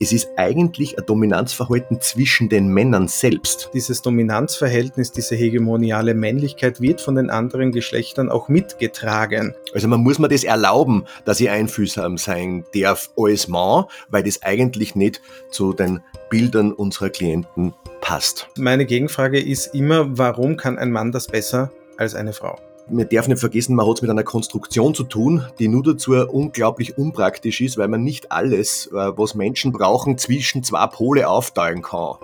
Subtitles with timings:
[0.00, 3.70] Es ist eigentlich ein Dominanzverhalten zwischen den Männern selbst.
[3.74, 9.56] Dieses Dominanzverhältnis, diese hegemoniale Männlichkeit wird von den anderen Geschlechtern auch mitgetragen.
[9.74, 14.40] Also man muss mir das erlauben, dass ich einfühlsam sein darf als Mann, weil das
[14.44, 15.98] eigentlich nicht zu den
[16.30, 18.48] Bildern unserer Klienten passt.
[18.56, 22.56] Meine Gegenfrage ist immer, warum kann ein Mann das besser als eine Frau?
[22.90, 26.12] Man darf nicht vergessen, man hat es mit einer Konstruktion zu tun, die nur dazu
[26.12, 31.82] unglaublich unpraktisch ist, weil man nicht alles, äh, was Menschen brauchen, zwischen zwei Pole aufteilen
[31.82, 32.16] kann.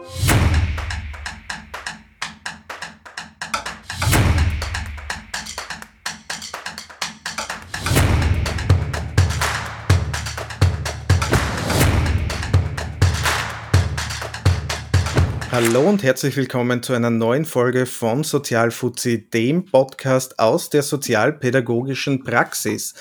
[15.54, 22.24] Hallo und herzlich willkommen zu einer neuen Folge von Sozialfuzzi, dem Podcast aus der sozialpädagogischen
[22.24, 22.94] Praxis.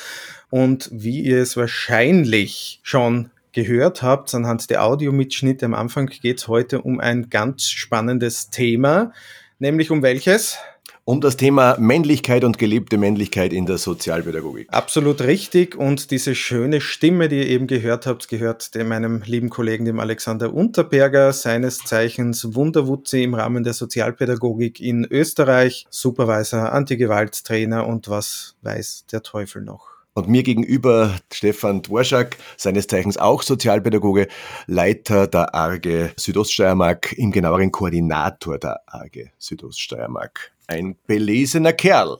[0.52, 6.48] Und wie ihr es wahrscheinlich schon gehört habt, anhand der Audiomitschnitte am Anfang geht es
[6.48, 9.13] heute um ein ganz spannendes Thema,
[9.57, 10.60] nämlich um welches?
[11.05, 14.68] Um das Thema Männlichkeit und gelebte Männlichkeit in der Sozialpädagogik.
[14.71, 15.76] Absolut richtig.
[15.76, 19.99] Und diese schöne Stimme, die ihr eben gehört habt, gehört dem meinem lieben Kollegen, dem
[19.99, 28.55] Alexander Unterberger, seines Zeichens Wunderwutzi im Rahmen der Sozialpädagogik in Österreich, Supervisor, Antigewalttrainer und was
[28.62, 29.91] weiß der Teufel noch.
[30.15, 34.27] Und mir gegenüber Stefan Dworschak, seines Zeichens auch Sozialpädagoge,
[34.67, 40.52] Leiter der ARGE Südoststeiermark, im genaueren Koordinator der ARGE Südoststeiermark.
[40.68, 42.20] Ein belesener Kerl.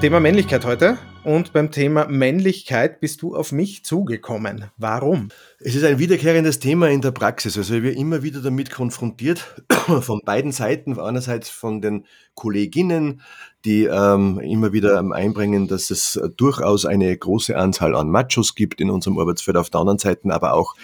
[0.00, 0.96] Thema Männlichkeit heute.
[1.22, 4.70] Und beim Thema Männlichkeit bist du auf mich zugekommen.
[4.78, 5.28] Warum?
[5.58, 7.58] Es ist ein wiederkehrendes Thema in der Praxis.
[7.58, 9.62] Also werde immer wieder damit konfrontiert,
[10.00, 10.98] von beiden Seiten.
[10.98, 13.20] Einerseits von den Kolleginnen,
[13.66, 18.88] die ähm, immer wieder einbringen, dass es durchaus eine große Anzahl an Machos gibt in
[18.88, 19.58] unserem Arbeitsfeld.
[19.58, 20.74] Auf der anderen Seite aber auch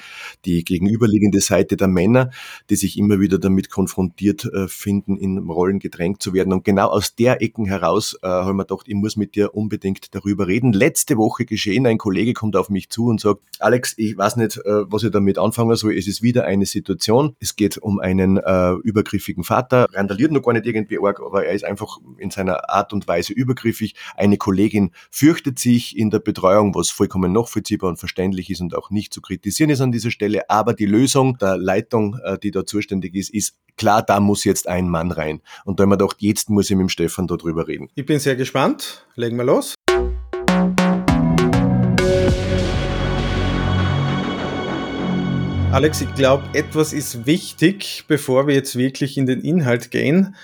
[0.44, 2.30] die gegenüberliegende Seite der Männer,
[2.68, 6.52] die sich immer wieder damit konfrontiert äh, finden, in Rollen gedrängt zu werden.
[6.52, 9.54] Und genau aus der Ecken heraus äh, habe ich mir gedacht, ich muss mit dir
[9.54, 10.72] unbedingt darüber reden.
[10.72, 14.58] Letzte Woche geschehen, ein Kollege kommt auf mich zu und sagt, Alex, ich weiß nicht,
[14.58, 15.96] äh, was ich damit anfangen soll.
[15.96, 17.36] Es ist wieder eine Situation.
[17.40, 19.86] Es geht um einen äh, übergriffigen Vater.
[19.92, 23.32] Randaliert noch gar nicht irgendwie arg, aber er ist einfach in seiner Art und Weise
[23.32, 23.94] übergriffig.
[24.16, 28.90] Eine Kollegin fürchtet sich in der Betreuung, was vollkommen nachvollziehbar und verständlich ist und auch
[28.90, 30.50] nicht zu kritisieren ist an dieser Stelle.
[30.50, 34.68] Aber die Lösung der Leitung, äh, die da zuständig ist, ist klar, da muss jetzt
[34.68, 35.40] ein Mann rein.
[35.64, 37.88] Und da haben wir gedacht, jetzt muss ich mit dem Stefan darüber reden.
[37.94, 39.06] Ich bin sehr gespannt.
[39.14, 39.75] Legen wir los.
[45.76, 50.34] Alex, ich glaube, etwas ist wichtig, bevor wir jetzt wirklich in den Inhalt gehen.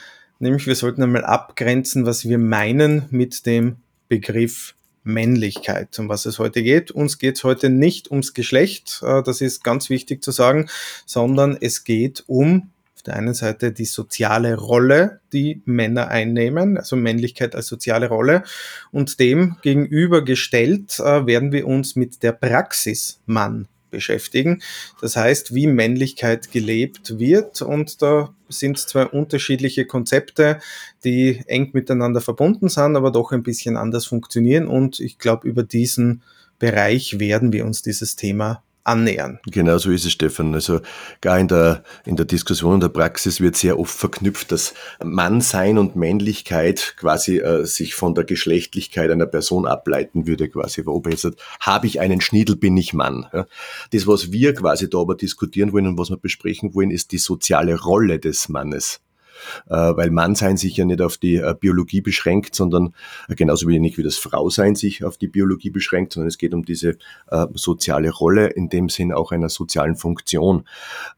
[0.41, 3.77] Nämlich, wir sollten einmal abgrenzen, was wir meinen mit dem
[4.11, 6.91] Begriff Männlichkeit, um was es heute geht.
[6.91, 10.69] Uns geht es heute nicht ums Geschlecht, äh, das ist ganz wichtig zu sagen,
[11.07, 16.95] sondern es geht um auf der einen Seite die soziale Rolle, die Männer einnehmen, also
[16.95, 18.43] Männlichkeit als soziale Rolle.
[18.91, 24.61] Und dem gegenübergestellt äh, werden wir uns mit der Praxis Mann beschäftigen.
[25.01, 27.63] Das heißt, wie Männlichkeit gelebt wird.
[27.63, 30.59] Und da sind zwei unterschiedliche Konzepte,
[31.05, 34.67] die eng miteinander verbunden sind, aber doch ein bisschen anders funktionieren.
[34.67, 36.23] Und ich glaube, über diesen
[36.59, 39.39] Bereich werden wir uns dieses Thema annähern.
[39.47, 40.55] Genau so ist es, Stefan.
[40.55, 40.81] Also
[41.21, 45.79] gar in der, in der Diskussion in der Praxis wird sehr oft verknüpft, dass Mannsein
[45.79, 50.83] und Männlichkeit quasi äh, sich von der Geschlechtlichkeit einer Person ableiten würde, quasi.
[50.85, 51.29] Ob jetzt
[51.61, 53.27] habe ich einen Schniedel, bin ich Mann.
[53.33, 53.47] Ja.
[53.91, 57.19] Das, was wir quasi da aber diskutieren wollen und was wir besprechen wollen, ist die
[57.19, 59.01] soziale Rolle des Mannes.
[59.69, 62.95] Äh, weil Mannsein sich ja nicht auf die äh, Biologie beschränkt, sondern
[63.29, 66.65] äh, genauso wenig wie das Frausein sich auf die Biologie beschränkt, sondern es geht um
[66.65, 66.97] diese
[67.55, 70.65] soziale Rolle, in dem Sinn auch einer sozialen Funktion.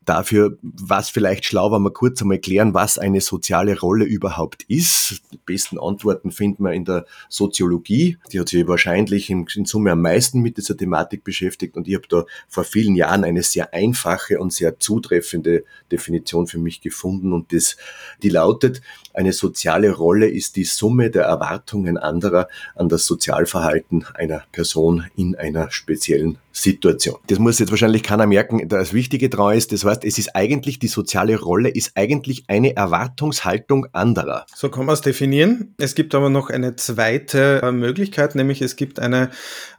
[0.04, 5.22] Dafür, was vielleicht schlau war, mal kurz einmal klären, was eine soziale Rolle überhaupt ist.
[5.32, 8.18] Die besten Antworten finden wir in der Soziologie.
[8.32, 12.06] Die hat sich wahrscheinlich in, Summe am meisten mit dieser Thematik beschäftigt und ich habe
[12.08, 17.52] da vor vielen Jahren eine sehr einfache und sehr zutreffende Definition für mich gefunden und
[17.52, 17.76] das
[18.22, 18.81] die lautet,
[19.12, 25.37] eine soziale Rolle ist die Summe der Erwartungen anderer an das Sozialverhalten einer Person in
[25.37, 27.16] einer speziellen Situation.
[27.26, 28.68] Das muss jetzt wahrscheinlich keiner merken.
[28.68, 32.76] Das Wichtige daran ist, das heißt, es ist eigentlich, die soziale Rolle ist eigentlich eine
[32.76, 34.46] Erwartungshaltung anderer.
[34.54, 35.74] So kann man es definieren.
[35.78, 39.30] Es gibt aber noch eine zweite äh, Möglichkeit, nämlich es gibt eine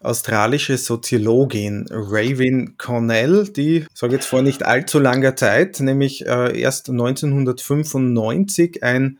[0.01, 6.89] australische Soziologin, Raven Cornell, die, sage jetzt vor nicht allzu langer Zeit, nämlich äh, erst
[6.89, 9.17] 1995 ein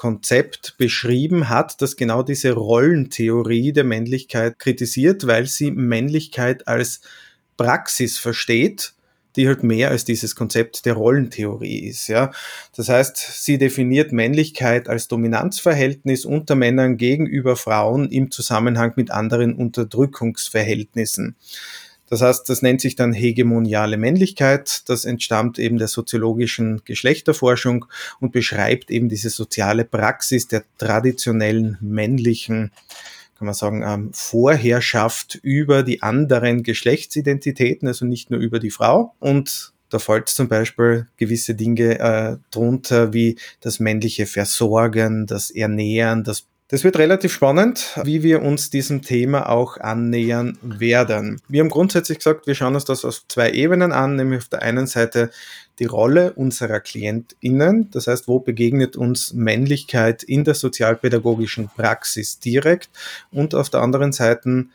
[0.00, 7.02] Konzept beschrieben hat, das genau diese Rollentheorie der Männlichkeit kritisiert, weil sie Männlichkeit als
[7.58, 8.94] Praxis versteht,
[9.36, 12.08] die halt mehr als dieses Konzept der Rollentheorie ist.
[12.08, 12.30] Ja.
[12.74, 19.54] Das heißt, sie definiert Männlichkeit als Dominanzverhältnis unter Männern gegenüber Frauen im Zusammenhang mit anderen
[19.54, 21.36] Unterdrückungsverhältnissen.
[22.10, 24.82] Das heißt, das nennt sich dann hegemoniale Männlichkeit.
[24.88, 27.86] Das entstammt eben der soziologischen Geschlechterforschung
[28.18, 32.72] und beschreibt eben diese soziale Praxis der traditionellen männlichen
[33.38, 39.14] kann man sagen, ähm, Vorherrschaft über die anderen Geschlechtsidentitäten, also nicht nur über die Frau.
[39.18, 46.22] Und da fällt zum Beispiel gewisse Dinge äh, drunter, wie das männliche Versorgen, das Ernähren,
[46.22, 51.40] das das wird relativ spannend, wie wir uns diesem Thema auch annähern werden.
[51.48, 54.62] Wir haben grundsätzlich gesagt, wir schauen uns das auf zwei Ebenen an, nämlich auf der
[54.62, 55.30] einen Seite
[55.80, 62.90] die Rolle unserer KlientInnen, das heißt, wo begegnet uns Männlichkeit in der sozialpädagogischen Praxis direkt
[63.32, 64.66] und auf der anderen Seite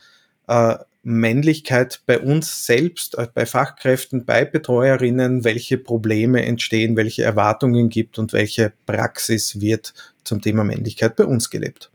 [0.47, 7.89] äh, Männlichkeit bei uns selbst, äh, bei Fachkräften, bei Betreuerinnen, welche Probleme entstehen, welche Erwartungen
[7.89, 9.93] gibt und welche Praxis wird
[10.23, 11.91] zum Thema Männlichkeit bei uns gelebt.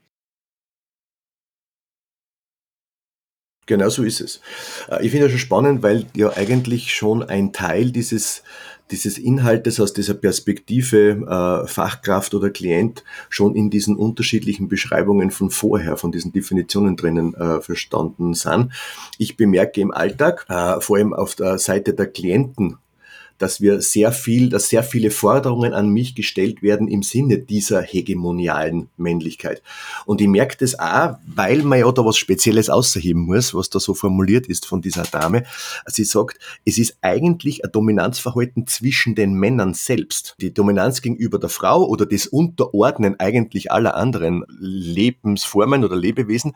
[3.66, 4.40] Genau so ist es.
[4.88, 8.42] Äh, ich finde das schon spannend, weil ja eigentlich schon ein Teil dieses,
[8.90, 15.50] dieses Inhaltes aus dieser Perspektive äh, Fachkraft oder Klient schon in diesen unterschiedlichen Beschreibungen von
[15.50, 18.72] vorher, von diesen Definitionen drinnen äh, verstanden sind.
[19.18, 22.78] Ich bemerke im Alltag, äh, vor allem auf der Seite der Klienten,
[23.40, 27.80] dass wir sehr viel, dass sehr viele Forderungen an mich gestellt werden im Sinne dieser
[27.80, 29.62] hegemonialen Männlichkeit.
[30.04, 33.80] Und ich merke das auch, weil man ja da was Spezielles außerheben muss, was da
[33.80, 35.44] so formuliert ist von dieser Dame.
[35.86, 40.36] Sie sagt, es ist eigentlich ein Dominanzverhalten zwischen den Männern selbst.
[40.40, 46.52] Die Dominanz gegenüber der Frau oder das Unterordnen eigentlich aller anderen Lebensformen oder Lebewesen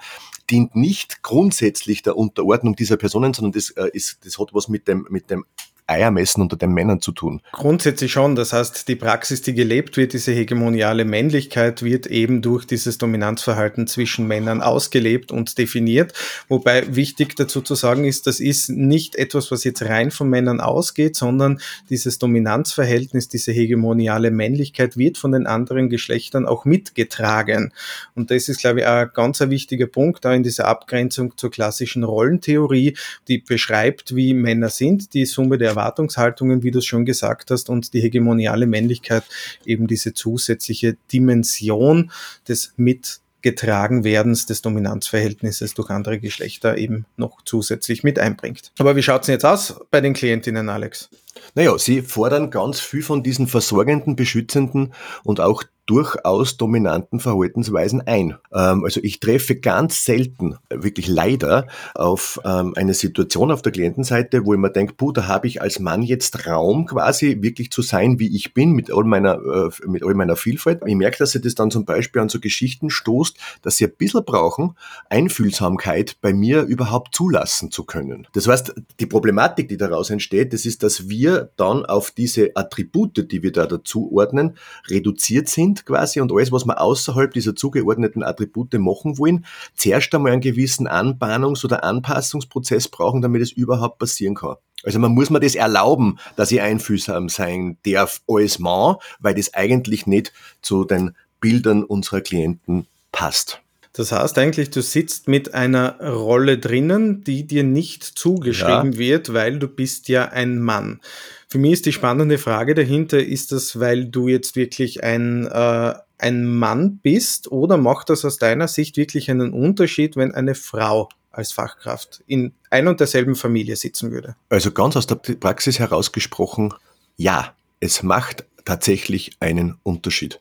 [0.50, 4.86] dient nicht grundsätzlich der Unterordnung dieser Personen, sondern das, äh, ist, das hat was mit
[4.86, 5.46] dem, mit dem
[5.86, 7.42] Eiermessen unter den Männern zu tun?
[7.52, 8.36] Grundsätzlich schon.
[8.36, 13.86] Das heißt, die Praxis, die gelebt wird, diese hegemoniale Männlichkeit, wird eben durch dieses Dominanzverhalten
[13.86, 16.14] zwischen Männern ausgelebt und definiert.
[16.48, 20.60] Wobei wichtig dazu zu sagen ist, das ist nicht etwas, was jetzt rein von Männern
[20.60, 21.60] ausgeht, sondern
[21.90, 27.72] dieses Dominanzverhältnis, diese hegemoniale Männlichkeit wird von den anderen Geschlechtern auch mitgetragen.
[28.14, 32.04] Und das ist, glaube ich, ein ganz wichtiger Punkt da in dieser Abgrenzung zur klassischen
[32.04, 32.96] Rollentheorie,
[33.28, 37.68] die beschreibt, wie Männer sind, die Summe der Erwartungshaltungen, wie du es schon gesagt hast,
[37.68, 39.24] und die hegemoniale Männlichkeit
[39.64, 42.10] eben diese zusätzliche Dimension
[42.48, 48.72] des mitgetragen werdens des Dominanzverhältnisses durch andere Geschlechter eben noch zusätzlich mit einbringt.
[48.78, 51.10] Aber wie schaut es jetzt aus bei den Klientinnen, Alex?
[51.54, 54.92] Naja, sie fordern ganz viel von diesen versorgenden, beschützenden
[55.24, 58.36] und auch durchaus dominanten Verhaltensweisen ein.
[58.52, 64.46] Ähm, also ich treffe ganz selten, wirklich leider, auf ähm, eine Situation auf der Klientenseite,
[64.46, 67.82] wo ich mir denke, puh, da habe ich als Mann jetzt Raum quasi wirklich zu
[67.82, 70.82] sein, wie ich bin, mit all meiner, äh, mit all meiner Vielfalt.
[70.86, 73.92] Ich merke, dass sie das dann zum Beispiel an so Geschichten stoßt, dass sie ein
[73.96, 74.76] bisschen brauchen,
[75.10, 78.26] Einfühlsamkeit bei mir überhaupt zulassen zu können.
[78.32, 81.23] Das heißt, die Problematik, die daraus entsteht, das ist, dass wir
[81.56, 84.56] dann auf diese Attribute, die wir da dazu ordnen,
[84.88, 89.44] reduziert sind quasi und alles, was wir außerhalb dieser zugeordneten Attribute machen wollen,
[89.74, 94.56] zuerst einmal einen gewissen Anbahnungs- oder Anpassungsprozess brauchen, damit es überhaupt passieren kann.
[94.84, 99.54] Also man muss mir das erlauben, dass ich einfühlsam sein darf als Mann, weil das
[99.54, 103.63] eigentlich nicht zu den Bildern unserer Klienten passt.
[103.94, 108.98] Das heißt eigentlich, du sitzt mit einer Rolle drinnen, die dir nicht zugeschrieben ja.
[108.98, 111.00] wird, weil du bist ja ein Mann.
[111.48, 115.94] Für mich ist die spannende Frage dahinter, ist das, weil du jetzt wirklich ein, äh,
[116.18, 121.08] ein Mann bist oder macht das aus deiner Sicht wirklich einen Unterschied, wenn eine Frau
[121.30, 124.34] als Fachkraft in ein und derselben Familie sitzen würde?
[124.48, 126.74] Also ganz aus der Praxis herausgesprochen,
[127.16, 130.40] ja, es macht tatsächlich einen Unterschied.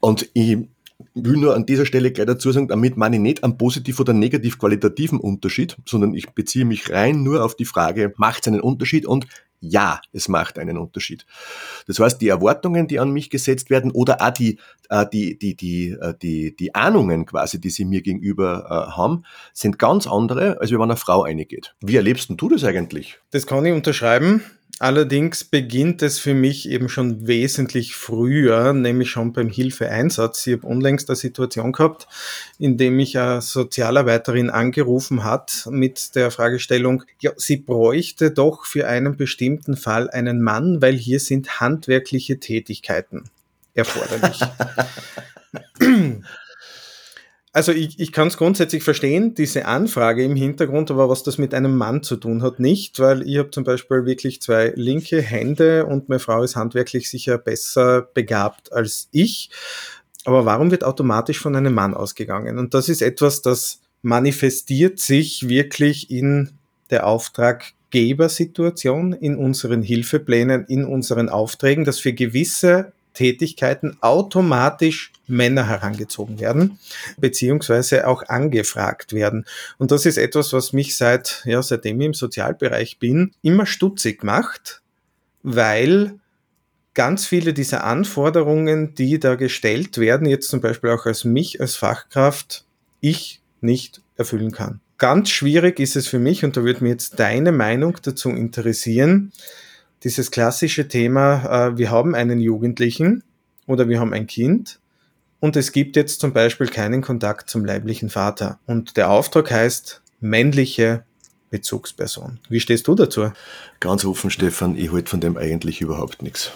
[0.00, 0.58] Und ich
[1.14, 4.12] will nur an dieser Stelle gleich dazu sagen, damit meine ich nicht einen positiv oder
[4.12, 8.60] negativ qualitativen Unterschied, sondern ich beziehe mich rein nur auf die Frage, macht es einen
[8.60, 9.06] Unterschied?
[9.06, 9.26] Und
[9.62, 11.24] ja, es macht einen Unterschied.
[11.86, 14.58] Das heißt, die Erwartungen, die an mich gesetzt werden oder auch die,
[14.90, 19.22] äh, die, die, die, äh, die, die Ahnungen quasi, die sie mir gegenüber äh, haben,
[19.52, 21.76] sind ganz andere, als wenn eine Frau eingeht.
[21.80, 23.20] Wie erlebst du das eigentlich?
[23.30, 24.42] Das kann ich unterschreiben.
[24.78, 30.46] Allerdings beginnt es für mich eben schon wesentlich früher, nämlich schon beim Hilfeeinsatz.
[30.46, 32.08] Ich habe unlängst eine Situation gehabt,
[32.58, 38.88] in dem mich eine Sozialarbeiterin angerufen hat mit der Fragestellung, ja, sie bräuchte doch für
[38.88, 43.24] einen bestimmten Fall einen Mann, weil hier sind handwerkliche Tätigkeiten.
[43.74, 44.40] erforderlich.
[47.54, 51.52] Also ich, ich kann es grundsätzlich verstehen, diese Anfrage im Hintergrund, aber was das mit
[51.52, 55.84] einem Mann zu tun hat, nicht, weil ich habe zum Beispiel wirklich zwei linke Hände
[55.84, 59.50] und meine Frau ist handwerklich sicher besser begabt als ich.
[60.24, 62.58] Aber warum wird automatisch von einem Mann ausgegangen?
[62.58, 66.52] Und das ist etwas, das manifestiert sich wirklich in
[66.88, 76.40] der Auftraggebersituation, in unseren Hilfeplänen, in unseren Aufträgen, dass für gewisse Tätigkeiten automatisch Männer herangezogen
[76.40, 76.78] werden,
[77.16, 79.46] beziehungsweise auch angefragt werden.
[79.78, 84.24] Und das ist etwas, was mich seit, ja, seitdem ich im Sozialbereich bin, immer stutzig
[84.24, 84.82] macht,
[85.42, 86.18] weil
[86.94, 91.76] ganz viele dieser Anforderungen, die da gestellt werden, jetzt zum Beispiel auch als mich als
[91.76, 92.64] Fachkraft,
[93.00, 94.80] ich nicht erfüllen kann.
[94.98, 99.32] Ganz schwierig ist es für mich, und da würde mir jetzt deine Meinung dazu interessieren,
[100.04, 103.22] dieses klassische Thema, äh, wir haben einen Jugendlichen
[103.66, 104.80] oder wir haben ein Kind
[105.40, 108.60] und es gibt jetzt zum Beispiel keinen Kontakt zum leiblichen Vater.
[108.66, 111.04] Und der Auftrag heißt männliche
[111.50, 112.38] Bezugsperson.
[112.48, 113.32] Wie stehst du dazu?
[113.80, 116.52] Ganz offen, Stefan, ich halte von dem eigentlich überhaupt nichts.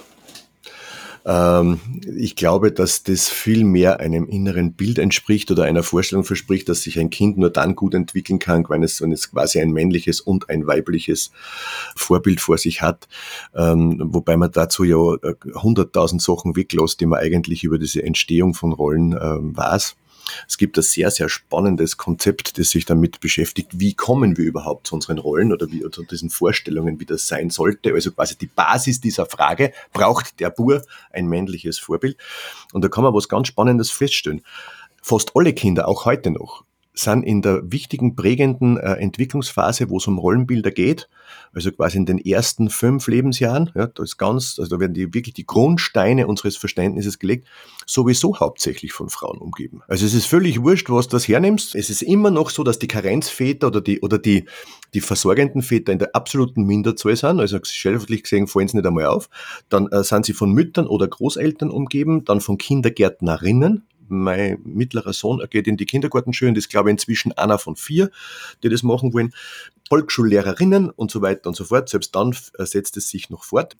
[1.27, 1.81] Ähm,
[2.17, 6.83] ich glaube, dass das viel mehr einem inneren Bild entspricht oder einer Vorstellung verspricht, dass
[6.83, 10.21] sich ein Kind nur dann gut entwickeln kann, wenn es, wenn es quasi ein männliches
[10.21, 11.33] und ein weibliches
[11.97, 13.09] Vorbild vor sich hat.
[13.55, 18.55] Ähm, wobei man dazu ja äh, hunderttausend Sachen weglässt, die man eigentlich über diese Entstehung
[18.55, 19.97] von Rollen ähm, weiß.
[20.49, 24.89] Es gibt ein sehr, sehr spannendes Konzept, das sich damit beschäftigt, wie kommen wir überhaupt
[24.89, 27.93] zu unseren Rollen oder wie, zu diesen Vorstellungen, wie das sein sollte.
[27.95, 32.17] Also quasi die Basis dieser Frage, braucht der Bur ein männliches Vorbild?
[32.73, 34.43] Und da kann man was ganz Spannendes feststellen.
[35.03, 36.65] Fast alle Kinder, auch heute noch,
[36.99, 41.09] sind in der wichtigen, prägenden äh, Entwicklungsphase, wo es um Rollenbilder geht,
[41.53, 45.13] also quasi in den ersten fünf Lebensjahren, ja, da ist ganz, also da werden die
[45.13, 47.47] wirklich die Grundsteine unseres Verständnisses gelegt,
[47.87, 49.83] sowieso hauptsächlich von Frauen umgeben.
[49.89, 51.75] Also es ist völlig wurscht, was du das hernimmst.
[51.75, 54.47] Es ist immer noch so, dass die Karenzväter oder die, oder die,
[54.95, 59.07] die versorgenden Väter in der absoluten Minderzahl sind, also gesellschaftlich gesehen fallen sie nicht einmal
[59.07, 59.29] auf.
[59.69, 65.43] Dann äh, sind sie von Müttern oder Großeltern umgeben, dann von Kindergärtnerinnen, mein mittlerer Sohn
[65.51, 68.11] geht in die Kindergartenschule und ist, glaube ich, inzwischen einer von vier,
[68.63, 69.33] die das machen wollen.
[69.89, 71.89] Volksschullehrerinnen und so weiter und so fort.
[71.89, 73.77] Selbst dann setzt es sich noch fort.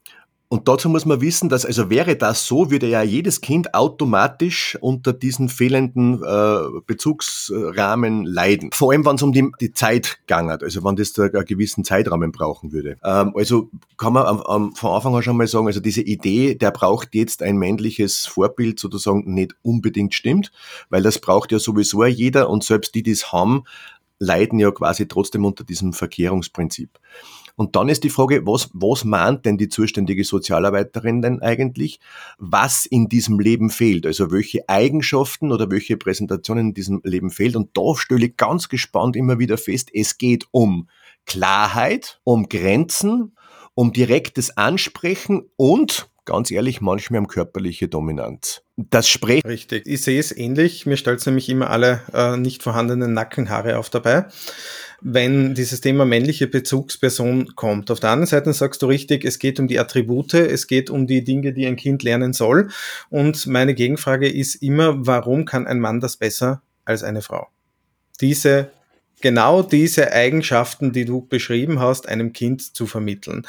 [0.49, 4.79] Und dazu muss man wissen, dass, also wäre das so, würde ja jedes Kind automatisch
[4.81, 8.71] unter diesen fehlenden äh, Bezugsrahmen leiden.
[8.73, 11.83] Vor allem, wenn es um die, die Zeit gangert, also wenn das da einen gewissen
[11.83, 12.97] Zeitrahmen brauchen würde.
[13.03, 16.55] Ähm, also kann man am, am, von Anfang an schon mal sagen, also diese Idee,
[16.55, 20.53] der braucht jetzt ein männliches Vorbild sozusagen nicht unbedingt stimmt,
[20.91, 23.65] weil das braucht ja sowieso jeder und selbst die, die es haben,
[24.21, 26.91] leiden ja quasi trotzdem unter diesem Verkehrungsprinzip.
[27.57, 32.01] Und dann ist die Frage, was, was mahnt denn die zuständige Sozialarbeiterin denn eigentlich,
[32.39, 34.05] was in diesem Leben fehlt?
[34.07, 37.57] Also welche Eigenschaften oder welche Präsentationen in diesem Leben fehlt?
[37.57, 40.89] Und da stelle ich ganz gespannt immer wieder fest, es geht um
[41.25, 43.35] Klarheit, um Grenzen,
[43.75, 48.66] um direktes Ansprechen und ganz ehrlich, manchmal um körperliche Dominanz.
[48.77, 49.47] Das spricht.
[49.47, 49.87] Richtig.
[49.87, 50.85] Ich sehe es ähnlich.
[50.85, 54.27] Mir stellt es nämlich immer alle äh, nicht vorhandenen Nackenhaare auf dabei,
[55.01, 57.91] wenn dieses Thema männliche Bezugsperson kommt.
[57.91, 61.07] Auf der anderen Seite sagst du richtig, es geht um die Attribute, es geht um
[61.07, 62.69] die Dinge, die ein Kind lernen soll.
[63.09, 67.49] Und meine Gegenfrage ist immer, warum kann ein Mann das besser als eine Frau?
[68.21, 68.71] Diese
[69.23, 73.47] genau diese Eigenschaften, die du beschrieben hast, einem Kind zu vermitteln.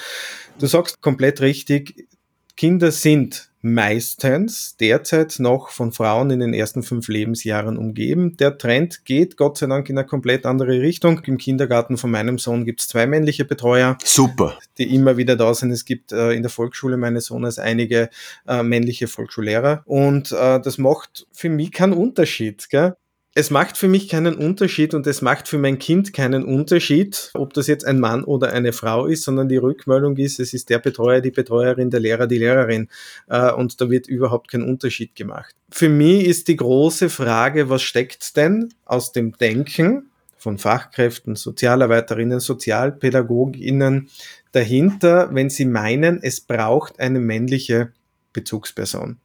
[0.60, 2.08] Du sagst komplett richtig,
[2.56, 8.38] Kinder sind meistens derzeit noch von Frauen in den ersten fünf Lebensjahren umgeben.
[8.38, 11.22] Der Trend geht Gott sei Dank in eine komplett andere Richtung.
[11.26, 13.98] Im Kindergarten von meinem Sohn gibt es zwei männliche Betreuer.
[14.04, 14.58] Super.
[14.78, 15.72] Die immer wieder da sind.
[15.72, 18.10] Es gibt äh, in der Volksschule meines Sohnes einige
[18.48, 19.84] äh, männliche Volksschullehrer.
[19.86, 22.70] Und äh, das macht für mich keinen Unterschied.
[22.70, 22.96] Gell?
[23.38, 27.54] Es macht für mich keinen Unterschied und es macht für mein Kind keinen Unterschied, ob
[27.54, 30.80] das jetzt ein Mann oder eine Frau ist, sondern die Rückmeldung ist, es ist der
[30.80, 32.90] Betreuer, die Betreuerin, der Lehrer, die Lehrerin
[33.28, 35.54] äh, und da wird überhaupt kein Unterschied gemacht.
[35.70, 42.40] Für mich ist die große Frage, was steckt denn aus dem Denken von Fachkräften, Sozialarbeiterinnen,
[42.40, 44.10] Sozialpädagoginnen
[44.52, 47.92] dahinter, wenn sie meinen, es braucht eine männliche
[48.34, 49.18] Bezugsperson.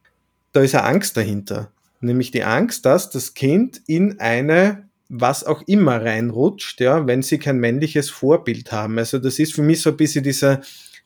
[0.51, 1.72] Da ist eine Angst dahinter
[2.03, 7.37] nämlich die Angst, dass das Kind in eine was auch immer reinrutscht, ja, wenn sie
[7.37, 8.97] kein männliches Vorbild haben.
[8.97, 10.61] Also das ist für mich so ein bisschen diese,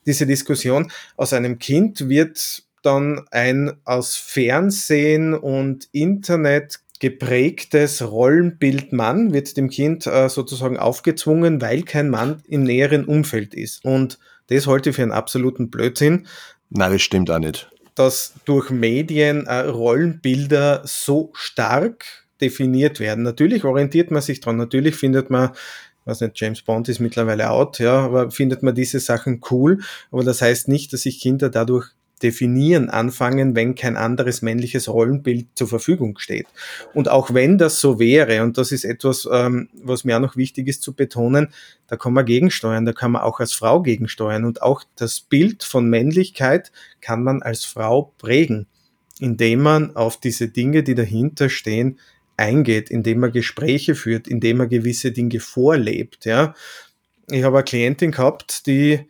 [0.06, 0.90] diese Diskussion.
[1.16, 9.68] Aus einem Kind wird dann ein aus Fernsehen und Internet geprägtes Rollenbild Mann wird dem
[9.68, 13.84] Kind äh, sozusagen aufgezwungen, weil kein Mann im näheren Umfeld ist.
[13.84, 16.26] Und das halte ich für einen absoluten Blödsinn.
[16.70, 22.04] Nein, das stimmt auch nicht dass durch Medien äh, Rollenbilder so stark
[22.40, 23.24] definiert werden.
[23.24, 25.50] Natürlich orientiert man sich dran, natürlich findet man
[26.08, 29.80] weiß nicht, James Bond ist mittlerweile out, ja, aber findet man diese Sachen cool.
[30.10, 35.46] Aber das heißt nicht, dass sich Kinder dadurch definieren anfangen, wenn kein anderes männliches Rollenbild
[35.54, 36.46] zur Verfügung steht.
[36.94, 40.36] Und auch wenn das so wäre, und das ist etwas, ähm, was mir auch noch
[40.36, 41.48] wichtig ist zu betonen,
[41.86, 45.62] da kann man gegensteuern, da kann man auch als Frau gegensteuern und auch das Bild
[45.62, 48.66] von Männlichkeit kann man als Frau prägen,
[49.20, 51.98] indem man auf diese Dinge, die dahinter stehen,
[52.36, 56.24] eingeht, indem man Gespräche führt, indem man gewisse Dinge vorlebt.
[56.24, 56.54] Ja.
[57.30, 59.06] Ich habe eine Klientin gehabt, die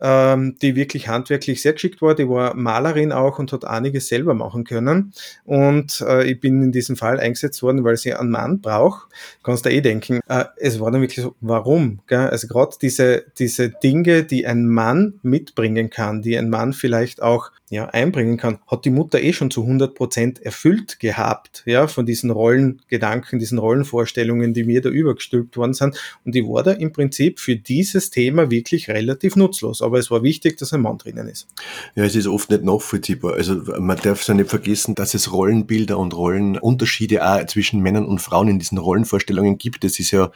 [0.00, 2.14] ähm, die wirklich handwerklich sehr geschickt war.
[2.14, 5.12] Die war Malerin auch und hat einiges selber machen können.
[5.44, 9.08] Und äh, ich bin in diesem Fall eingesetzt worden, weil sie einen Mann braucht.
[9.42, 12.00] Kannst du eh denken, äh, es war dann wirklich so, warum?
[12.06, 12.28] Gell?
[12.28, 17.50] Also gerade diese, diese Dinge, die ein Mann mitbringen kann, die ein Mann vielleicht auch
[17.70, 22.04] ja, einbringen kann, hat die Mutter eh schon zu 100 Prozent erfüllt gehabt, ja, von
[22.04, 25.96] diesen Rollengedanken, diesen Rollenvorstellungen, die mir da übergestülpt worden sind.
[26.24, 29.82] Und die war da im Prinzip für dieses Thema wirklich relativ nutzlos.
[29.82, 31.48] Aber es war wichtig, dass ein Mann drinnen ist.
[31.94, 33.34] Ja, es ist oft nicht nachvollziehbar.
[33.34, 38.20] Also man darf ja nicht vergessen, dass es Rollenbilder und Rollenunterschiede auch zwischen Männern und
[38.20, 39.84] Frauen in diesen Rollenvorstellungen gibt.
[39.84, 40.30] Das ist ja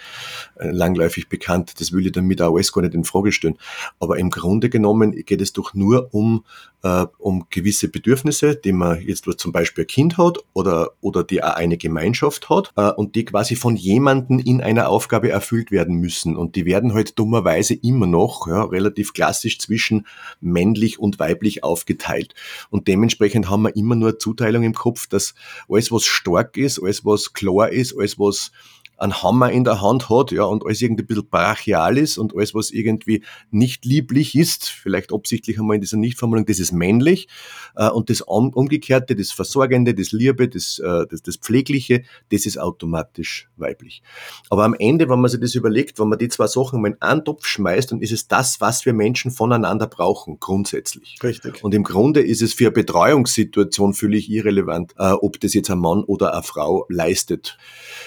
[0.57, 1.81] äh, langläufig bekannt.
[1.81, 3.59] Das will ich damit auch alles gar nicht in Frage stellen.
[4.01, 6.45] Aber im Grunde genommen geht es doch nur um
[6.85, 11.43] äh, um gewisse Bedürfnisse, die man jetzt zum Beispiel ein Kind hat oder, oder die
[11.43, 15.97] auch eine Gemeinschaft hat äh, und die quasi von jemandem in einer Aufgabe erfüllt werden
[15.97, 16.37] müssen.
[16.37, 20.07] Und die werden halt dummerweise immer noch ja, relativ klassisch zwischen
[20.41, 22.35] männlich und weiblich aufgeteilt.
[22.69, 25.35] Und dementsprechend haben wir immer nur eine Zuteilung im Kopf, dass
[25.71, 28.53] alles, was stark ist, alles, was klar ist, alles, was
[28.97, 32.35] einen Hammer in der Hand hat, ja, und alles irgendwie ein bisschen brachial ist und
[32.35, 37.29] alles, was irgendwie nicht lieblich ist, vielleicht absichtlich einmal in dieser Nichtformulierung, das ist männlich,
[37.77, 42.59] äh, und das Umgekehrte, das Versorgende, das Liebe, das, äh, das, das Pflegliche, das ist
[42.59, 44.03] automatisch weiblich.
[44.51, 47.03] Aber am Ende, wenn man sich das überlegt, wenn man die zwei Sachen mal in
[47.03, 51.17] einen Topf schmeißt, dann ist es das, was wir Menschen voneinander brauchen, grundsätzlich.
[51.23, 51.63] Richtig.
[51.63, 55.79] Und im Grunde ist es für eine Betreuungssituation völlig irrelevant, äh, ob das jetzt ein
[55.79, 57.59] Mann oder eine Frau leistet.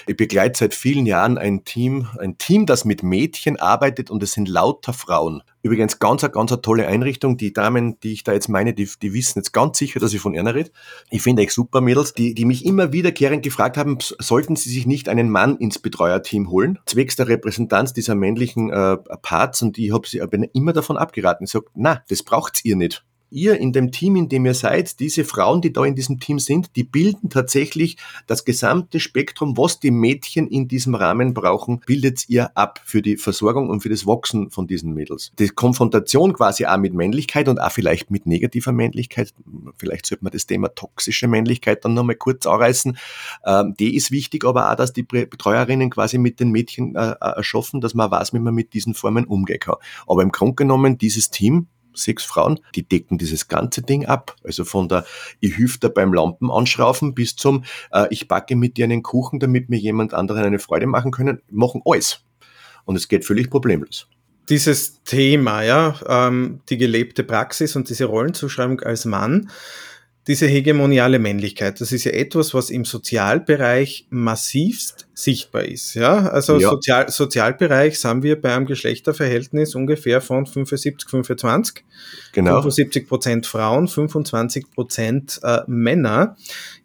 [0.06, 4.32] Ich begleite seit vielen Jahren ein Team, ein Team, das mit Mädchen arbeitet und es
[4.32, 5.42] sind lauter Frauen.
[5.62, 7.36] Übrigens ganz, ganz eine tolle Einrichtung.
[7.36, 10.20] Die Damen, die ich da jetzt meine, die, die wissen jetzt ganz sicher, dass ich
[10.20, 10.70] von einer rede.
[11.10, 14.86] Ich finde euch super Mädels, die, die mich immer wiederkehrend gefragt haben, sollten sie sich
[14.86, 19.92] nicht einen Mann ins Betreuerteam holen, zwecks der Repräsentanz dieser männlichen äh, Parts und ich
[19.92, 20.22] habe sie
[20.54, 21.44] immer davon abgeraten.
[21.44, 25.00] Ich sage, na, das braucht's ihr nicht ihr in dem Team, in dem ihr seid,
[25.00, 29.80] diese Frauen, die da in diesem Team sind, die bilden tatsächlich das gesamte Spektrum, was
[29.80, 34.06] die Mädchen in diesem Rahmen brauchen, bildet ihr ab für die Versorgung und für das
[34.06, 35.32] Wachsen von diesen Mädels.
[35.38, 39.34] Die Konfrontation quasi auch mit Männlichkeit und auch vielleicht mit negativer Männlichkeit,
[39.76, 42.98] vielleicht sollte man das Thema toxische Männlichkeit dann nochmal kurz anreißen,
[43.44, 47.36] ähm, die ist wichtig, aber auch, dass die Betreuerinnen quasi mit den Mädchen äh, äh,
[47.36, 49.76] erschaffen, dass man weiß, wie man mit diesen Formen umgehen kann.
[50.06, 54.36] Aber im Grunde genommen, dieses Team, sechs Frauen, die decken dieses ganze Ding ab.
[54.44, 55.04] Also von der,
[55.40, 59.68] ich da beim Lampen anschrauben bis zum, äh, ich backe mit dir einen Kuchen, damit
[59.68, 62.24] mir jemand anderen eine Freude machen können, machen alles.
[62.84, 64.08] Und es geht völlig problemlos.
[64.48, 69.50] Dieses Thema, ja, ähm, die gelebte Praxis und diese Rollenzuschreibung als Mann,
[70.28, 75.94] diese hegemoniale Männlichkeit, das ist ja etwas, was im Sozialbereich massivst sichtbar ist.
[75.94, 76.68] Ja, also ja.
[76.68, 81.82] Sozial, Sozialbereich sind wir bei einem Geschlechterverhältnis ungefähr von 75, 25.
[82.32, 82.60] Genau.
[82.60, 86.36] 75 Prozent Frauen, 25 Prozent äh, Männer.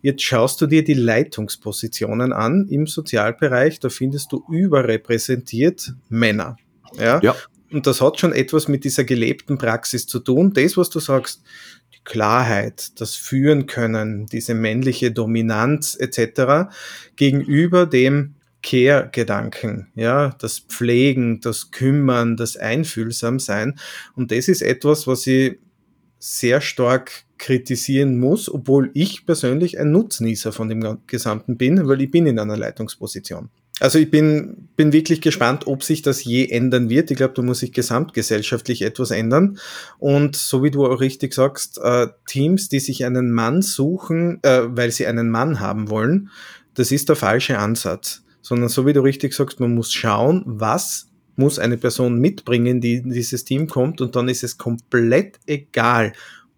[0.01, 6.55] Jetzt schaust du dir die Leitungspositionen an im Sozialbereich, da findest du überrepräsentiert Männer.
[6.97, 7.19] Ja.
[7.21, 7.35] ja.
[7.73, 10.53] Und das hat schon etwas mit dieser gelebten Praxis zu tun.
[10.53, 11.41] Das, was du sagst,
[12.03, 16.73] Klarheit, das Führen können, diese männliche Dominanz etc.
[17.15, 23.77] gegenüber dem Care-Gedanken, ja, das Pflegen, das Kümmern, das Einfühlsamsein.
[24.15, 25.59] Und das ist etwas, was ich
[26.17, 32.09] sehr stark kritisieren muss, obwohl ich persönlich ein Nutznießer von dem Gesamten bin, weil ich
[32.09, 33.49] bin in einer Leitungsposition.
[33.83, 37.11] Also ich bin, bin wirklich gespannt, ob sich das je ändern wird.
[37.11, 39.59] Ich glaube, da muss sich gesamtgesellschaftlich etwas ändern.
[39.99, 44.61] Und so wie du auch richtig sagst, äh, Teams, die sich einen Mann suchen, äh,
[44.67, 46.29] weil sie einen Mann haben wollen,
[46.75, 48.23] das ist der falsche Ansatz.
[48.41, 52.95] Sondern so wie du richtig sagst, man muss schauen, was muss eine Person mitbringen, die
[52.95, 53.99] in dieses Team kommt.
[53.99, 56.13] Und dann ist es komplett egal,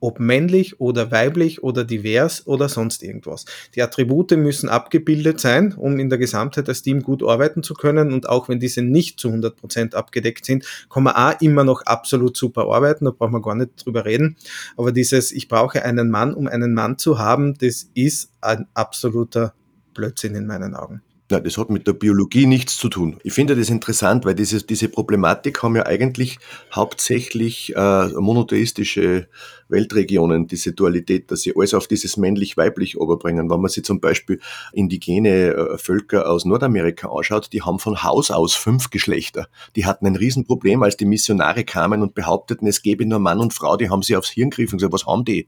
[0.06, 3.46] ob männlich oder weiblich oder divers oder sonst irgendwas.
[3.74, 8.14] Die Attribute müssen abgebildet sein, um in der Gesamtheit als Team gut arbeiten zu können.
[8.14, 11.82] Und auch wenn diese nicht zu 100 Prozent abgedeckt sind, kann man auch immer noch
[11.88, 13.06] absolut super arbeiten.
[13.06, 14.38] Da braucht man gar nicht drüber reden.
[14.78, 19.56] Aber dieses, ich brauche einen Mann, um einen Mann zu haben, das ist ein absoluter
[19.96, 21.02] Blödsinn in meinen Augen.
[21.32, 23.18] Ja, das hat mit der Biologie nichts zu tun.
[23.24, 26.38] Ich finde das interessant, weil diese, diese Problematik haben ja eigentlich
[26.72, 29.28] hauptsächlich äh, monotheistische
[29.68, 33.50] Weltregionen, diese Dualität, dass sie alles auf dieses männlich-weiblich oberbringen.
[33.50, 34.40] Wenn man sich zum Beispiel
[34.72, 39.48] indigene äh, Völker aus Nordamerika anschaut, die haben von Haus aus fünf Geschlechter.
[39.76, 43.52] Die hatten ein Riesenproblem, als die Missionare kamen und behaupteten, es gebe nur Mann und
[43.52, 45.48] Frau, die haben sie aufs Hirn gegriffen und gesagt, was haben die?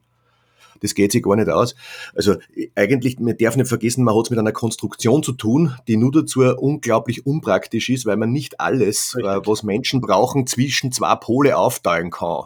[0.81, 1.75] Das geht sich gar nicht aus.
[2.15, 2.35] Also
[2.75, 6.11] eigentlich, man darf nicht vergessen, man hat es mit einer Konstruktion zu tun, die nur
[6.11, 11.57] dazu unglaublich unpraktisch ist, weil man nicht alles, äh, was Menschen brauchen, zwischen zwei Pole
[11.57, 12.45] aufteilen kann.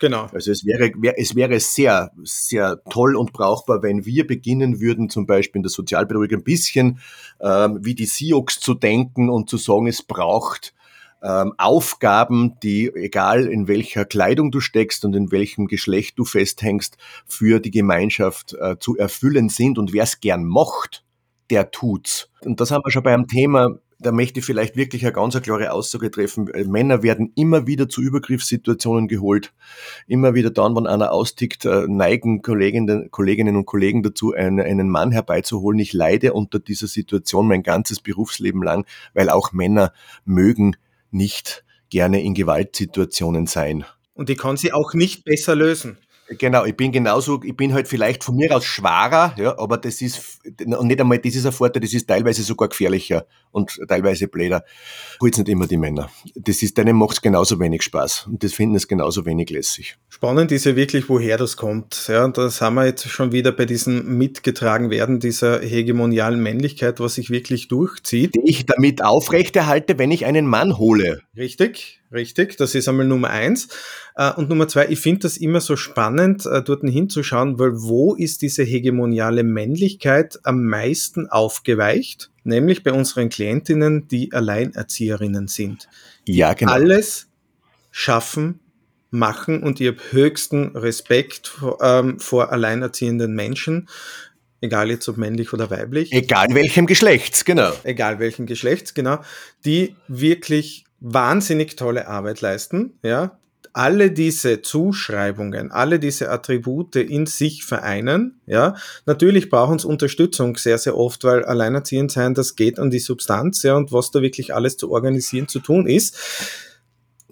[0.00, 0.26] Genau.
[0.32, 5.26] Also es wäre, es wäre sehr, sehr toll und brauchbar, wenn wir beginnen würden, zum
[5.26, 6.98] Beispiel in der Sozialpädagogik ein bisschen
[7.40, 10.73] ähm, wie die Sioux zu denken und zu sagen, es braucht
[11.24, 16.98] ähm, Aufgaben, die, egal in welcher Kleidung du steckst und in welchem Geschlecht du festhängst,
[17.26, 19.78] für die Gemeinschaft äh, zu erfüllen sind.
[19.78, 21.04] Und wer es gern macht,
[21.50, 22.30] der tut's.
[22.44, 25.40] Und das haben wir schon bei einem Thema, da möchte ich vielleicht wirklich eine ganz
[25.40, 26.50] klare Aussage treffen.
[26.66, 29.54] Männer werden immer wieder zu Übergriffssituationen geholt.
[30.06, 34.90] Immer wieder dann, wenn einer austickt, äh, neigen Kolleginnen, Kolleginnen und Kollegen dazu, einen, einen
[34.90, 35.78] Mann herbeizuholen.
[35.78, 38.84] Ich leide unter dieser Situation mein ganzes Berufsleben lang,
[39.14, 39.92] weil auch Männer
[40.24, 40.76] mögen
[41.14, 43.84] nicht gerne in Gewaltsituationen sein.
[44.14, 45.98] Und die kann sie auch nicht besser lösen.
[46.28, 50.00] Genau, ich bin genauso, ich bin halt vielleicht von mir aus schwarer, ja, aber das
[50.00, 54.28] ist, und nicht einmal das ist ein Vorteil, das ist teilweise sogar gefährlicher und teilweise
[54.28, 54.64] bläder.
[55.20, 56.10] Holt's nicht immer die Männer.
[56.34, 59.96] Das ist, denen macht's genauso wenig Spaß und das finden es genauso wenig lässig.
[60.08, 62.06] Spannend ist ja wirklich, woher das kommt.
[62.08, 67.00] Ja, und das haben wir jetzt schon wieder bei diesem mitgetragen werden dieser hegemonialen Männlichkeit,
[67.00, 68.34] was sich wirklich durchzieht.
[68.34, 71.20] Die ich damit aufrechterhalte, wenn ich einen Mann hole.
[71.36, 72.56] Richtig, richtig.
[72.56, 73.68] Das ist einmal Nummer eins.
[74.16, 78.14] Äh, und Nummer zwei, ich finde das immer so spannend, äh, dort hinzuschauen, weil wo
[78.14, 82.30] ist diese hegemoniale Männlichkeit am meisten aufgeweicht?
[82.44, 85.88] Nämlich bei unseren Klientinnen, die Alleinerzieherinnen sind.
[86.26, 86.72] Ja, genau.
[86.72, 87.28] Alles
[87.90, 88.60] schaffen,
[89.10, 93.88] machen und ich habe höchsten Respekt vor, ähm, vor alleinerziehenden Menschen
[94.64, 96.12] egal jetzt ob männlich oder weiblich.
[96.12, 97.72] Egal welchem Geschlechts, genau.
[97.84, 99.18] Egal welchem Geschlechts, genau,
[99.64, 103.38] die wirklich wahnsinnig tolle Arbeit leisten, ja,
[103.74, 108.74] alle diese Zuschreibungen, alle diese Attribute in sich vereinen, ja.
[109.04, 113.62] Natürlich brauchen es Unterstützung sehr, sehr oft, weil alleinerziehend sein, das geht an die Substanz,
[113.64, 116.16] ja, und was da wirklich alles zu organisieren, zu tun ist.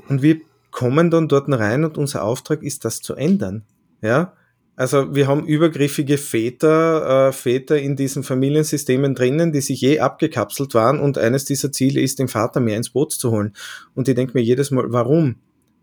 [0.09, 3.65] Und wir kommen dann dort rein und unser Auftrag ist, das zu ändern,
[4.03, 4.35] ja.
[4.75, 10.75] Also wir haben übergriffige Väter, äh, Väter in diesen Familiensystemen drinnen, die sich je abgekapselt
[10.75, 13.55] waren und eines dieser Ziele ist, den Vater mehr ins Boot zu holen.
[13.95, 15.37] Und ich denke mir jedes Mal, warum?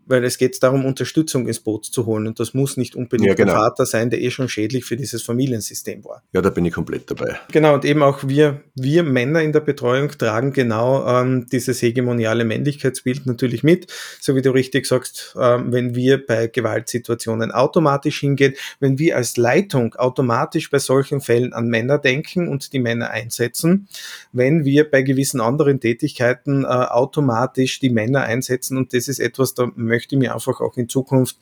[0.06, 2.26] Weil es geht darum, Unterstützung ins Boot zu holen.
[2.26, 3.52] Und das muss nicht unbedingt ja, genau.
[3.52, 6.22] ein Vater sein, der eh schon schädlich für dieses Familiensystem war.
[6.32, 7.38] Ja, da bin ich komplett dabei.
[7.52, 12.44] Genau, und eben auch wir, wir Männer in der Betreuung tragen genau ähm, dieses hegemoniale
[12.44, 13.86] Männlichkeitsbild natürlich mit.
[14.20, 19.36] So wie du richtig sagst, ähm, wenn wir bei Gewaltsituationen automatisch hingehen, wenn wir als
[19.36, 23.88] Leitung automatisch bei solchen Fällen an Männer denken und die Männer einsetzen,
[24.32, 29.54] wenn wir bei gewissen anderen Tätigkeiten äh, automatisch die Männer einsetzen und das ist etwas,
[29.54, 31.36] da möchte mir einfach auch in Zukunft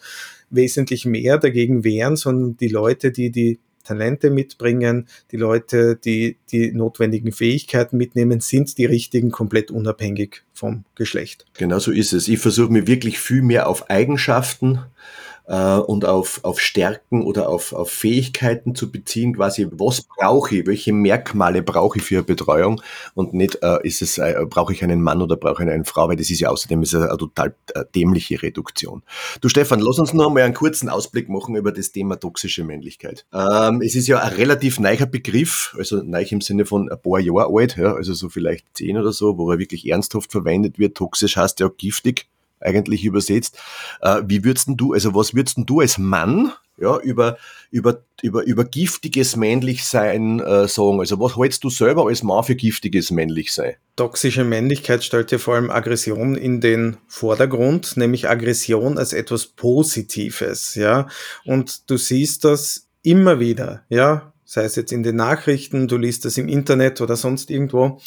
[0.51, 6.73] wesentlich mehr dagegen wehren, sondern die Leute, die die Talente mitbringen, die Leute, die die
[6.73, 11.47] notwendigen Fähigkeiten mitnehmen, sind die richtigen, komplett unabhängig vom Geschlecht.
[11.57, 12.29] Genau so ist es.
[12.29, 14.81] Ich versuche mir wirklich viel mehr auf Eigenschaften
[15.49, 20.67] äh, und auf, auf Stärken oder auf, auf Fähigkeiten zu beziehen, quasi, was brauche ich,
[20.67, 22.81] welche Merkmale brauche ich für eine Betreuung
[23.15, 26.09] und nicht, äh, ist es, äh, brauche ich einen Mann oder brauche ich eine Frau,
[26.09, 29.03] weil das ist ja außerdem ist eine, total äh, dämliche Reduktion.
[29.41, 33.27] Du Stefan, lass uns noch einmal einen kurzen Ausblick machen über das Thema toxische Männlichkeit.
[33.33, 37.21] Ähm, es ist ja ein relativ neuer Begriff, also neu im Sinne von ein paar
[37.21, 40.97] Jahre alt, ja, also so vielleicht zehn oder so, wo er wirklich ernsthaft verwendet wird.
[40.97, 42.27] Toxisch heißt ja giftig
[42.61, 43.59] eigentlich übersetzt.
[44.01, 47.37] Äh, wie würdest du, also was würdest du als Mann ja, über,
[47.71, 51.01] über, über, über giftiges Männlichsein äh, sagen?
[51.01, 53.75] Also was hältst du selber als Mann für giftiges Männlichsein?
[53.97, 60.75] Toxische Männlichkeit stellt ja vor allem Aggression in den Vordergrund, nämlich Aggression als etwas Positives,
[60.75, 61.09] ja.
[61.45, 66.25] Und du siehst das immer wieder, ja, sei es jetzt in den Nachrichten, du liest
[66.25, 68.01] das im Internet oder sonst irgendwo,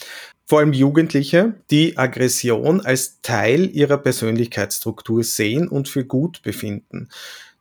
[0.52, 7.08] vor allem Jugendliche, die Aggression als Teil ihrer Persönlichkeitsstruktur sehen und für gut befinden.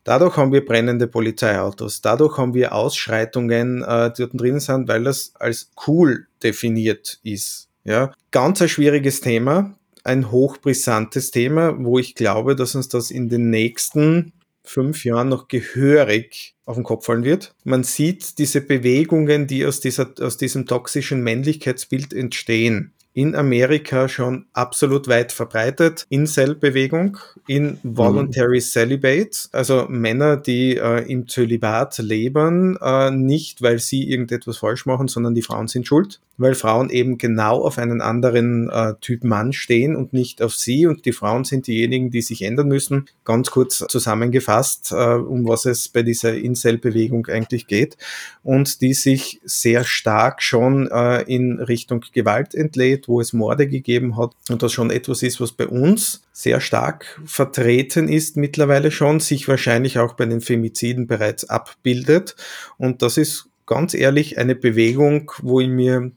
[0.02, 5.04] Dadurch haben wir brennende Polizeiautos, dadurch haben wir Ausschreitungen, äh, die dort drinnen sind, weil
[5.04, 7.68] das als cool definiert ist.
[7.84, 9.72] Ja, ganz ein schwieriges Thema,
[10.02, 15.48] ein hochbrisantes Thema, wo ich glaube, dass uns das in den nächsten fünf Jahren noch
[15.48, 17.54] gehörig auf den Kopf fallen wird.
[17.64, 24.46] Man sieht diese Bewegungen, die aus, dieser, aus diesem toxischen Männlichkeitsbild entstehen in Amerika schon
[24.52, 26.06] absolut weit verbreitet.
[26.10, 27.18] Incel-Bewegung,
[27.48, 28.62] in Voluntary mhm.
[28.62, 35.08] Celibate, also Männer, die äh, im Zölibat leben, äh, nicht weil sie irgendetwas falsch machen,
[35.08, 39.52] sondern die Frauen sind schuld, weil Frauen eben genau auf einen anderen äh, Typ Mann
[39.52, 43.06] stehen und nicht auf sie und die Frauen sind diejenigen, die sich ändern müssen.
[43.24, 47.96] Ganz kurz zusammengefasst, äh, um was es bei dieser Incel-Bewegung eigentlich geht
[48.42, 54.16] und die sich sehr stark schon äh, in Richtung Gewalt entlädt, wo es Morde gegeben
[54.16, 59.20] hat und das schon etwas ist, was bei uns sehr stark vertreten ist mittlerweile schon,
[59.20, 62.34] sich wahrscheinlich auch bei den Femiziden bereits abbildet.
[62.78, 66.10] Und das ist ganz ehrlich eine Bewegung, wo ich mir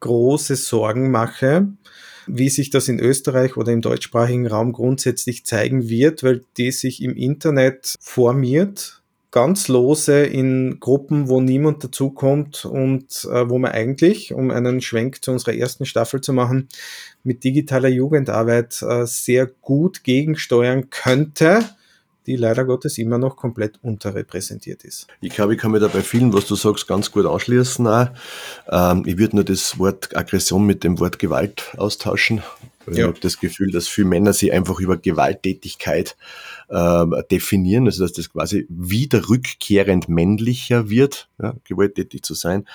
[0.00, 1.68] große Sorgen mache,
[2.26, 7.02] wie sich das in Österreich oder im deutschsprachigen Raum grundsätzlich zeigen wird, weil die sich
[7.02, 8.98] im Internet formiert
[9.30, 15.22] ganz lose in Gruppen, wo niemand dazukommt und äh, wo man eigentlich, um einen Schwenk
[15.22, 16.68] zu unserer ersten Staffel zu machen,
[17.24, 21.60] mit digitaler Jugendarbeit äh, sehr gut gegensteuern könnte,
[22.28, 25.06] die leider Gottes immer noch komplett unterrepräsentiert ist.
[25.20, 27.86] Ich glaube, ich kann mir da bei vielen, was du sagst, ganz gut anschließen.
[27.86, 28.08] Auch.
[28.70, 32.42] Ähm, ich würde nur das Wort Aggression mit dem Wort Gewalt austauschen.
[32.90, 33.06] Ich ja.
[33.06, 36.16] habe das Gefühl, dass viele Männer sich einfach über Gewalttätigkeit
[36.68, 42.66] äh, definieren, also dass das quasi wieder rückkehrend männlicher wird, ja, gewalttätig zu sein.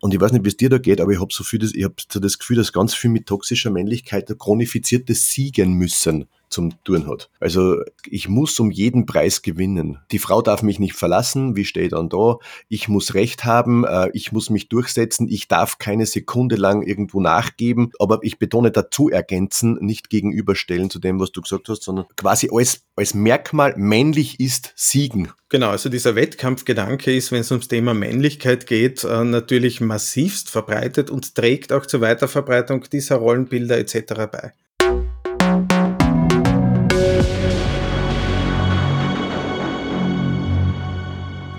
[0.00, 1.72] Und ich weiß nicht, wie es dir da geht, aber ich habe so viel, das,
[1.72, 6.26] ich habe so das Gefühl, dass ganz viel mit toxischer Männlichkeit der chronifizierte siegen müssen
[6.54, 7.28] zum Tun hat.
[7.40, 9.98] Also ich muss um jeden Preis gewinnen.
[10.12, 12.36] Die Frau darf mich nicht verlassen, wie steht dann da?
[12.68, 17.20] Ich muss Recht haben, äh, ich muss mich durchsetzen, ich darf keine Sekunde lang irgendwo
[17.20, 22.06] nachgeben, aber ich betone dazu ergänzen, nicht gegenüberstellen zu dem, was du gesagt hast, sondern
[22.16, 25.32] quasi als, als Merkmal männlich ist siegen.
[25.48, 31.10] Genau, also dieser Wettkampfgedanke ist, wenn es ums Thema Männlichkeit geht, äh, natürlich massivst verbreitet
[31.10, 34.14] und trägt auch zur Weiterverbreitung dieser Rollenbilder etc.
[34.30, 34.52] bei.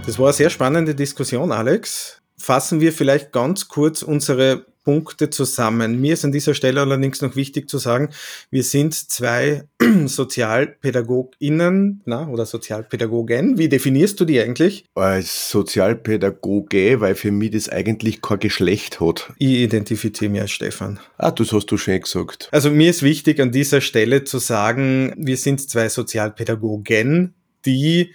[0.05, 2.21] Das war eine sehr spannende Diskussion, Alex.
[2.37, 5.99] Fassen wir vielleicht ganz kurz unsere Punkte zusammen.
[5.99, 8.09] Mir ist an dieser Stelle allerdings noch wichtig zu sagen,
[8.51, 9.63] wir sind zwei
[10.05, 13.57] SozialpädagogInnen na, oder Sozialpädagogen.
[13.57, 14.85] Wie definierst du die eigentlich?
[14.93, 19.33] Als Sozialpädagoge, weil für mich das eigentlich kein Geschlecht hat.
[19.39, 20.99] Ich identifiziere mich als Stefan.
[21.17, 22.47] Ah, das hast du schön gesagt.
[22.51, 27.33] Also mir ist wichtig an dieser Stelle zu sagen, wir sind zwei Sozialpädagogen,
[27.65, 28.13] die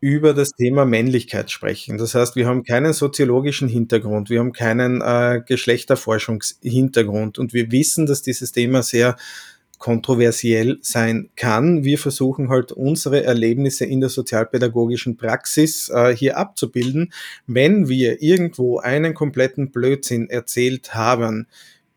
[0.00, 1.98] über das Thema Männlichkeit sprechen.
[1.98, 8.06] Das heißt, wir haben keinen soziologischen Hintergrund, wir haben keinen äh, Geschlechterforschungshintergrund und wir wissen,
[8.06, 9.16] dass dieses Thema sehr
[9.78, 11.84] kontroversiell sein kann.
[11.84, 17.12] Wir versuchen halt unsere Erlebnisse in der sozialpädagogischen Praxis äh, hier abzubilden.
[17.46, 21.46] Wenn wir irgendwo einen kompletten Blödsinn erzählt haben,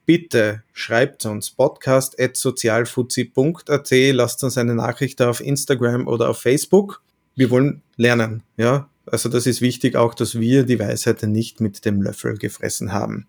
[0.05, 7.01] bitte schreibt uns podcast.sozialfuzzi.at, lasst uns eine Nachricht auf Instagram oder auf Facebook
[7.39, 8.89] wir wollen lernen, ja.
[9.05, 13.25] Also das ist wichtig auch, dass wir die Weisheit nicht mit dem Löffel gefressen haben.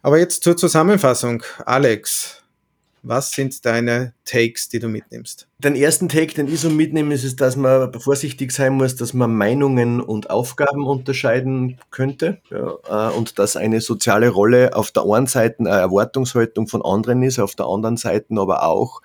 [0.00, 1.42] Aber jetzt zur Zusammenfassung.
[1.66, 2.42] Alex,
[3.02, 5.48] was sind deine Takes, die du mitnimmst?
[5.58, 9.34] Den ersten Take, den ich so mitnehme, ist, dass man vorsichtig sein muss, dass man
[9.34, 15.26] Meinungen und Aufgaben unterscheiden könnte ja, äh, und dass eine soziale Rolle auf der einen
[15.26, 19.02] Seite eine Erwartungshaltung von anderen ist, auf der anderen Seite aber auch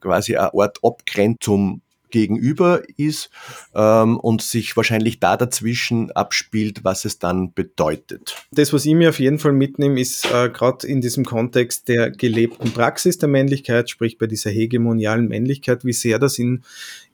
[0.00, 3.30] quasi eine Art Abgrenzung gegenüber ist
[3.74, 8.36] ähm, und sich wahrscheinlich da dazwischen abspielt, was es dann bedeutet.
[8.50, 12.10] Das, was ich mir auf jeden Fall mitnehme, ist äh, gerade in diesem Kontext der
[12.10, 16.62] gelebten Praxis der Männlichkeit, sprich bei dieser hegemonialen Männlichkeit, wie sehr das in,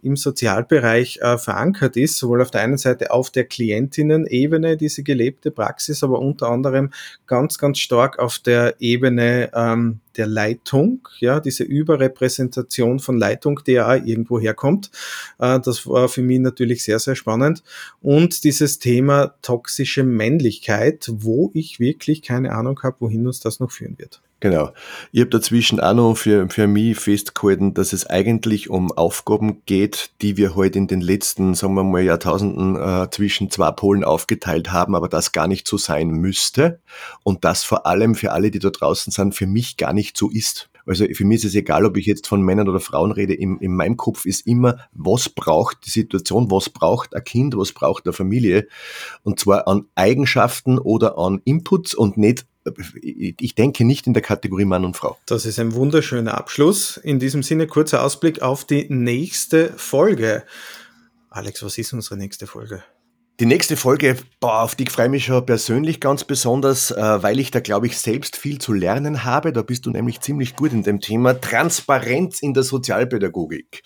[0.03, 5.51] im Sozialbereich äh, verankert ist, sowohl auf der einen Seite auf der Klientinnen-Ebene, diese gelebte
[5.51, 6.91] Praxis, aber unter anderem
[7.27, 13.73] ganz, ganz stark auf der Ebene ähm, der Leitung, ja, diese Überrepräsentation von Leitung, die
[13.73, 14.91] ja irgendwo herkommt.
[15.39, 17.63] Äh, das war für mich natürlich sehr, sehr spannend.
[18.03, 23.71] Und dieses Thema toxische Männlichkeit, wo ich wirklich keine Ahnung habe, wohin uns das noch
[23.71, 24.21] führen wird.
[24.41, 24.73] Genau.
[25.13, 30.11] Ich habe dazwischen auch noch für, für mich festgehalten, dass es eigentlich um Aufgaben geht,
[30.21, 34.05] die wir heute halt in den letzten, sagen wir mal, Jahrtausenden äh, zwischen zwei Polen
[34.05, 36.81] aufgeteilt haben, aber das gar nicht so sein müsste
[37.23, 40.31] und das vor allem für alle, die da draußen sind, für mich gar nicht so
[40.31, 40.69] ist.
[40.85, 43.35] Also für mich ist es egal, ob ich jetzt von Männern oder Frauen rede.
[43.35, 47.73] In, in meinem Kopf ist immer, was braucht die Situation, was braucht ein Kind, was
[47.73, 48.69] braucht eine Familie.
[49.25, 52.47] Und zwar an Eigenschaften oder an Inputs und nicht
[53.01, 55.17] ich denke nicht in der Kategorie Mann und Frau.
[55.27, 56.97] Das ist ein wunderschöner Abschluss.
[56.97, 60.45] In diesem Sinne kurzer Ausblick auf die nächste Folge.
[61.31, 62.83] Alex, was ist unsere nächste Folge?
[63.39, 67.39] Die nächste Folge, boah, auf die freue ich mich schon persönlich ganz besonders, äh, weil
[67.39, 69.53] ich da, glaube ich, selbst viel zu lernen habe.
[69.53, 73.83] Da bist du nämlich ziemlich gut in dem Thema Transparenz in der Sozialpädagogik.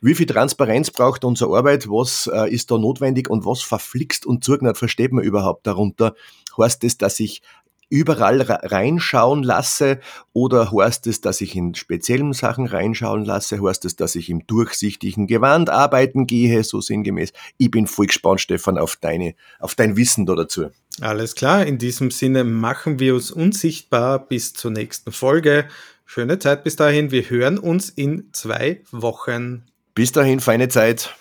[0.00, 1.86] Wie viel Transparenz braucht unsere Arbeit?
[1.86, 6.14] Was äh, ist da notwendig und was verflixt und zugnert versteht man überhaupt darunter?
[6.56, 7.42] Heißt es, dass ich
[7.88, 10.00] überall reinschauen lasse
[10.32, 13.62] oder heißt es, dass ich in speziellen Sachen reinschauen lasse?
[13.62, 17.32] Heißt es, dass ich im durchsichtigen Gewand arbeiten gehe, so sinngemäß?
[17.58, 20.70] Ich bin voll gespannt, Stefan, auf deine, auf dein Wissen da dazu.
[21.00, 25.66] Alles klar, in diesem Sinne machen wir uns unsichtbar bis zur nächsten Folge.
[26.06, 27.10] Schöne Zeit bis dahin.
[27.10, 29.64] Wir hören uns in zwei Wochen.
[29.94, 31.14] Bis dahin, feine Zeit.